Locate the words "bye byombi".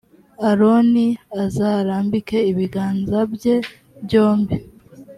3.33-4.55